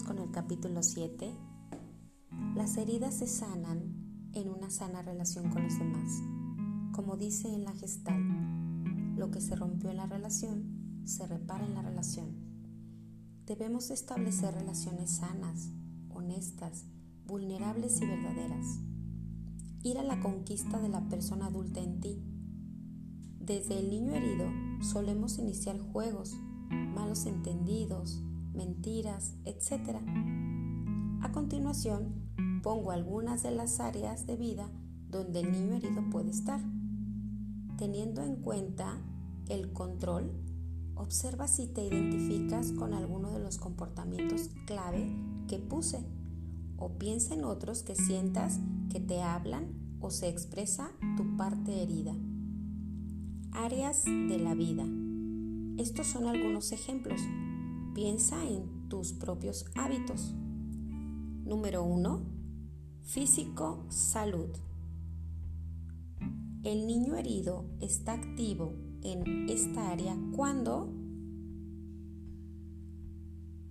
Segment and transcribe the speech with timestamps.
[0.00, 1.36] Con el capítulo 7.
[2.56, 6.10] Las heridas se sanan en una sana relación con los demás.
[6.92, 8.18] Como dice en la gestal,
[9.16, 12.30] lo que se rompió en la relación se repara en la relación.
[13.44, 15.68] Debemos establecer relaciones sanas,
[16.08, 16.86] honestas,
[17.26, 18.80] vulnerables y verdaderas.
[19.82, 22.24] Ir a la conquista de la persona adulta en ti.
[23.38, 24.48] Desde el niño herido
[24.80, 26.34] solemos iniciar juegos,
[26.70, 28.22] malos entendidos,
[28.54, 29.98] mentiras, etc.
[31.22, 32.14] A continuación,
[32.62, 34.68] pongo algunas de las áreas de vida
[35.08, 36.60] donde el niño herido puede estar.
[37.76, 38.98] Teniendo en cuenta
[39.48, 40.32] el control,
[40.94, 45.14] observa si te identificas con alguno de los comportamientos clave
[45.48, 46.04] que puse
[46.76, 48.58] o piensa en otros que sientas
[48.90, 49.66] que te hablan
[50.00, 52.14] o se expresa tu parte herida.
[53.52, 54.84] Áreas de la vida.
[55.78, 57.20] Estos son algunos ejemplos.
[57.94, 60.32] Piensa en tus propios hábitos.
[61.44, 62.22] Número 1.
[63.02, 64.48] Físico, salud.
[66.62, 70.90] El niño herido está activo en esta área cuando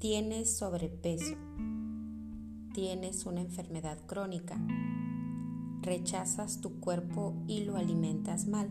[0.00, 1.36] tienes sobrepeso,
[2.74, 4.60] tienes una enfermedad crónica,
[5.80, 8.68] rechazas tu cuerpo y lo alimentas mal,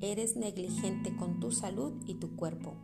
[0.00, 2.74] eres negligente con tu salud y tu cuerpo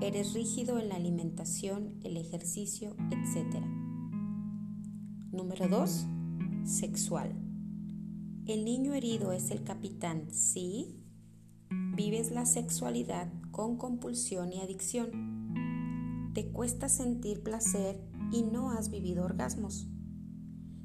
[0.00, 3.62] Eres rígido en la alimentación, el ejercicio, etc.
[5.30, 6.06] Número 2.
[6.64, 7.32] Sexual.
[8.46, 10.96] El niño herido es el capitán si
[11.94, 16.32] vives la sexualidad con compulsión y adicción.
[16.34, 18.00] Te cuesta sentir placer
[18.32, 19.86] y no has vivido orgasmos.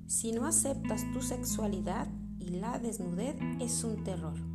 [0.07, 4.54] Si no aceptas tu sexualidad y la desnudez es un terror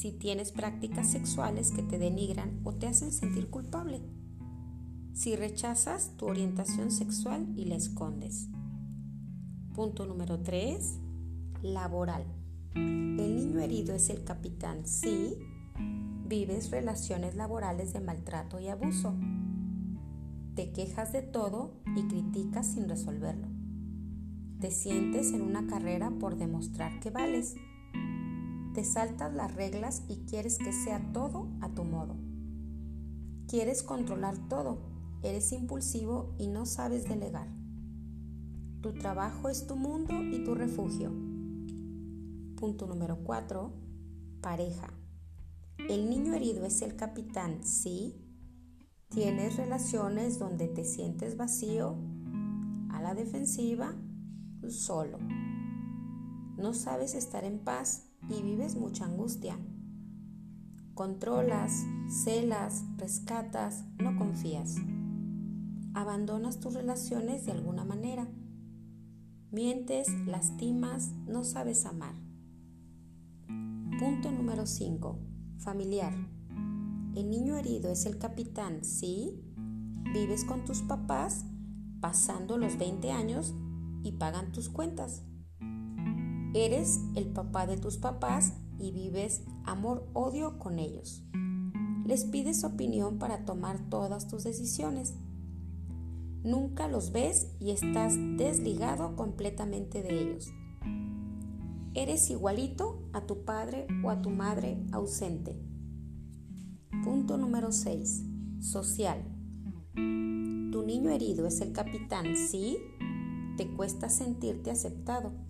[0.00, 4.00] si tienes prácticas sexuales que te denigran o te hacen sentir culpable,
[5.12, 8.48] si rechazas tu orientación sexual y la escondes.
[9.74, 11.00] Punto número 3.
[11.60, 12.24] Laboral.
[12.74, 15.36] El niño herido es el capitán si
[16.26, 19.14] vives relaciones laborales de maltrato y abuso.
[20.54, 23.48] Te quejas de todo y criticas sin resolverlo.
[24.60, 27.54] Te sientes en una carrera por demostrar que vales
[28.74, 32.16] te saltas las reglas y quieres que sea todo a tu modo.
[33.48, 34.78] Quieres controlar todo,
[35.22, 37.48] eres impulsivo y no sabes delegar.
[38.80, 41.10] Tu trabajo es tu mundo y tu refugio.
[42.56, 43.72] Punto número 4.
[44.40, 44.88] Pareja.
[45.88, 48.14] El niño herido es el capitán si
[49.08, 51.96] tienes relaciones donde te sientes vacío,
[52.90, 53.94] a la defensiva,
[54.68, 55.18] solo.
[56.56, 59.58] No sabes estar en paz y vives mucha angustia.
[60.94, 64.76] Controlas, celas, rescatas, no confías.
[65.94, 68.28] Abandonas tus relaciones de alguna manera.
[69.50, 72.14] Mientes, lastimas, no sabes amar.
[73.98, 75.18] Punto número 5.
[75.58, 76.12] Familiar.
[77.14, 79.42] El niño herido es el capitán si
[80.12, 81.44] vives con tus papás
[82.00, 83.54] pasando los 20 años
[84.02, 85.22] y pagan tus cuentas.
[86.52, 91.22] Eres el papá de tus papás y vives amor-odio con ellos.
[92.04, 95.14] Les pides opinión para tomar todas tus decisiones.
[96.42, 100.52] Nunca los ves y estás desligado completamente de ellos.
[101.94, 105.56] Eres igualito a tu padre o a tu madre ausente.
[107.04, 108.24] Punto número 6.
[108.58, 109.22] Social.
[109.94, 112.76] Tu niño herido es el capitán si
[113.56, 115.49] te cuesta sentirte aceptado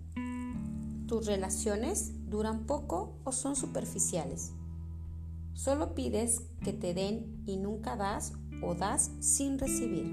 [1.10, 4.53] tus relaciones duran poco o son superficiales.
[5.54, 8.32] Solo pides que te den y nunca das
[8.62, 10.06] o das sin recibir.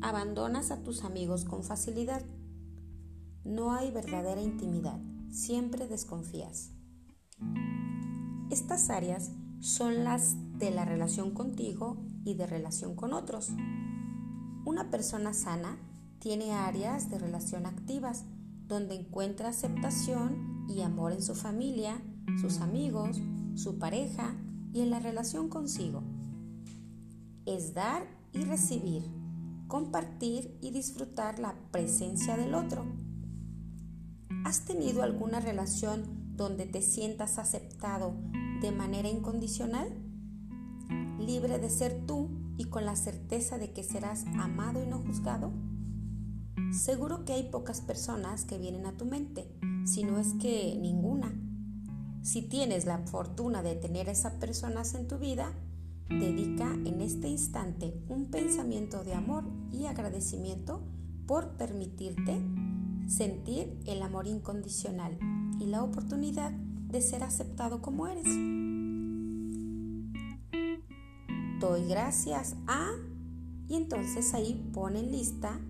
[0.00, 2.22] Abandonas a tus amigos con facilidad.
[3.42, 5.00] No hay verdadera intimidad,
[5.32, 6.70] siempre desconfías.
[8.50, 13.50] Estas áreas son las de la relación contigo y de relación con otros.
[14.64, 15.76] Una persona sana
[16.20, 18.24] tiene áreas de relación activas
[18.72, 22.00] donde encuentra aceptación y amor en su familia,
[22.40, 23.20] sus amigos,
[23.54, 24.34] su pareja
[24.72, 26.02] y en la relación consigo.
[27.44, 28.02] Es dar
[28.32, 29.02] y recibir,
[29.68, 32.86] compartir y disfrutar la presencia del otro.
[34.46, 38.14] ¿Has tenido alguna relación donde te sientas aceptado
[38.62, 39.88] de manera incondicional?
[41.18, 45.52] Libre de ser tú y con la certeza de que serás amado y no juzgado?
[46.72, 49.46] Seguro que hay pocas personas que vienen a tu mente,
[49.84, 51.32] si no es que ninguna.
[52.22, 55.52] Si tienes la fortuna de tener a esas personas en tu vida,
[56.08, 60.82] dedica en este instante un pensamiento de amor y agradecimiento
[61.26, 62.40] por permitirte
[63.06, 65.18] sentir el amor incondicional
[65.58, 68.26] y la oportunidad de ser aceptado como eres.
[71.60, 72.90] Doy gracias a
[73.68, 75.60] y entonces ahí pone en lista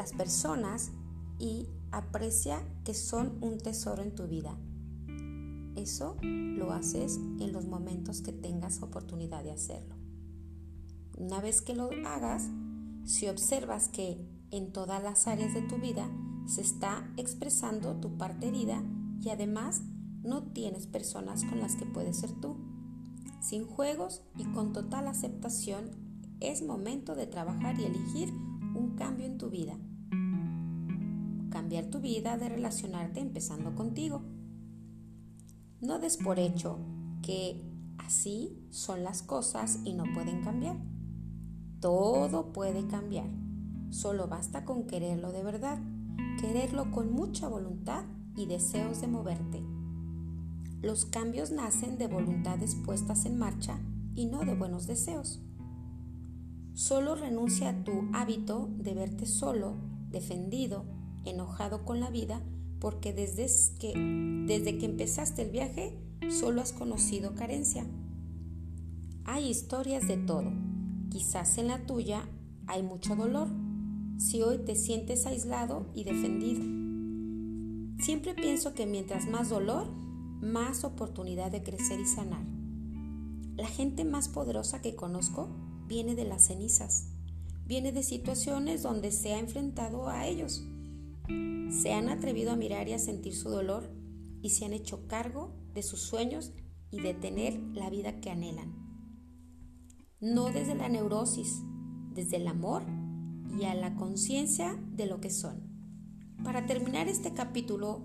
[0.00, 0.92] las personas
[1.38, 4.56] y aprecia que son un tesoro en tu vida.
[5.76, 9.94] Eso lo haces en los momentos que tengas oportunidad de hacerlo.
[11.18, 12.48] Una vez que lo hagas,
[13.04, 16.10] si observas que en todas las áreas de tu vida
[16.46, 18.82] se está expresando tu parte herida
[19.20, 19.82] y además
[20.22, 22.56] no tienes personas con las que puedes ser tú.
[23.42, 25.90] Sin juegos y con total aceptación,
[26.40, 28.32] es momento de trabajar y elegir
[28.74, 29.78] un cambio en tu vida.
[31.70, 34.22] Tu vida de relacionarte empezando contigo.
[35.80, 36.78] No des por hecho
[37.22, 37.62] que
[37.96, 40.76] así son las cosas y no pueden cambiar.
[41.80, 43.30] Todo puede cambiar.
[43.90, 45.78] Solo basta con quererlo de verdad,
[46.40, 48.04] quererlo con mucha voluntad
[48.36, 49.62] y deseos de moverte.
[50.82, 53.78] Los cambios nacen de voluntades puestas en marcha
[54.16, 55.40] y no de buenos deseos.
[56.74, 59.76] Solo renuncia a tu hábito de verte solo,
[60.10, 62.42] defendido, enojado con la vida,
[62.80, 63.46] porque desde
[63.78, 63.92] que,
[64.46, 67.86] desde que empezaste el viaje solo has conocido carencia.
[69.24, 70.50] Hay historias de todo.
[71.10, 72.28] Quizás en la tuya
[72.66, 73.48] hay mucho dolor,
[74.16, 76.62] si hoy te sientes aislado y defendido.
[78.02, 79.90] Siempre pienso que mientras más dolor,
[80.40, 82.44] más oportunidad de crecer y sanar.
[83.56, 85.48] La gente más poderosa que conozco
[85.86, 87.08] viene de las cenizas,
[87.66, 90.64] viene de situaciones donde se ha enfrentado a ellos.
[91.70, 93.90] Se han atrevido a mirar y a sentir su dolor
[94.42, 96.52] y se han hecho cargo de sus sueños
[96.90, 98.74] y de tener la vida que anhelan.
[100.20, 101.62] No desde la neurosis,
[102.14, 102.82] desde el amor
[103.58, 105.70] y a la conciencia de lo que son.
[106.44, 108.02] Para terminar este capítulo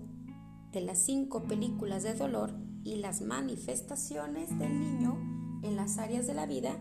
[0.72, 5.18] de las cinco películas de dolor y las manifestaciones del niño
[5.62, 6.76] en las áreas de la vida,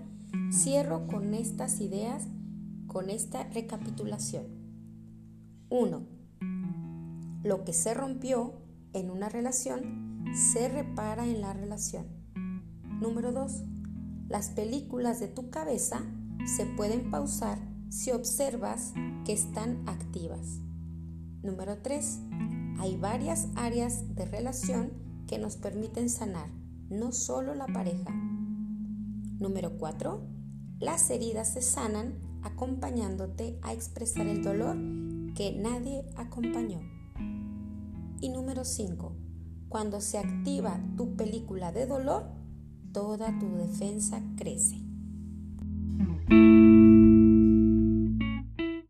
[0.51, 2.27] cierro con estas ideas,
[2.87, 4.45] con esta recapitulación.
[5.69, 6.14] 1.
[7.45, 8.53] Lo que se rompió
[8.93, 12.07] en una relación se repara en la relación.
[12.99, 13.61] Número 2.
[14.27, 16.01] Las películas de tu cabeza
[16.47, 17.59] se pueden pausar
[17.89, 18.93] si observas
[19.25, 20.59] que están activas.
[21.43, 22.19] Número 3.
[22.79, 24.93] Hay varias áreas de relación
[25.27, 26.49] que nos permiten sanar,
[26.89, 28.09] no solo la pareja.
[29.37, 30.19] Número 4.
[30.79, 34.77] Las heridas se sanan acompañándote a expresar el dolor
[35.35, 37.04] que nadie acompañó.
[38.21, 39.15] Y número 5,
[39.69, 42.25] cuando se activa tu película de dolor,
[42.91, 44.77] toda tu defensa crece.